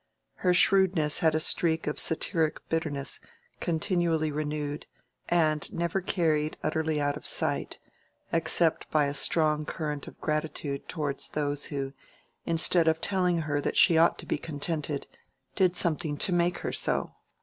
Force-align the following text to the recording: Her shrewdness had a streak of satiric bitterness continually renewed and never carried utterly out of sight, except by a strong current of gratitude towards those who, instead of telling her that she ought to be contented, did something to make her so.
Her 0.37 0.51
shrewdness 0.51 1.19
had 1.19 1.35
a 1.35 1.39
streak 1.39 1.85
of 1.85 1.99
satiric 1.99 2.67
bitterness 2.69 3.19
continually 3.59 4.31
renewed 4.31 4.87
and 5.29 5.71
never 5.71 6.01
carried 6.01 6.57
utterly 6.63 6.99
out 6.99 7.15
of 7.17 7.23
sight, 7.23 7.77
except 8.33 8.89
by 8.89 9.05
a 9.05 9.13
strong 9.13 9.63
current 9.63 10.07
of 10.07 10.19
gratitude 10.19 10.89
towards 10.89 11.29
those 11.29 11.65
who, 11.65 11.93
instead 12.47 12.87
of 12.87 12.99
telling 12.99 13.41
her 13.41 13.61
that 13.61 13.77
she 13.77 13.95
ought 13.95 14.17
to 14.17 14.25
be 14.25 14.39
contented, 14.39 15.05
did 15.53 15.75
something 15.75 16.17
to 16.17 16.33
make 16.33 16.57
her 16.65 16.71
so. 16.71 17.13